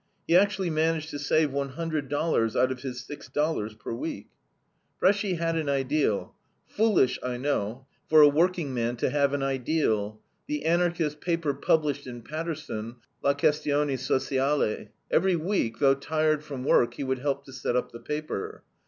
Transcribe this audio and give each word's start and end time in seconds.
He 0.25 0.35
actually 0.35 0.71
managed 0.71 1.11
to 1.11 1.19
save 1.19 1.51
one 1.51 1.69
hundred 1.73 2.09
dollars 2.09 2.55
out 2.55 2.71
of 2.71 2.81
his 2.81 3.05
six 3.05 3.29
dollars 3.29 3.75
per 3.75 3.93
week. 3.93 4.29
Bresci 4.99 5.35
had 5.37 5.55
an 5.55 5.69
ideal. 5.69 6.33
Foolish, 6.65 7.19
I 7.21 7.37
know, 7.37 7.85
for 8.09 8.21
a 8.23 8.27
workingman 8.27 8.95
to 8.95 9.11
have 9.11 9.31
an 9.31 9.43
ideal, 9.43 10.19
the 10.47 10.65
Anarchist 10.65 11.21
paper 11.21 11.53
published 11.53 12.07
in 12.07 12.23
Paterson, 12.23 12.95
LA 13.23 13.35
QUESTIONE 13.35 13.95
SOCIALE. 13.95 14.87
Every 15.11 15.35
week, 15.35 15.77
though 15.77 15.93
tired 15.93 16.43
from 16.43 16.63
work, 16.63 16.95
he 16.95 17.03
would 17.03 17.19
help 17.19 17.45
to 17.45 17.53
set 17.53 17.75
up 17.75 17.91
the 17.91 17.99
paper. 17.99 18.63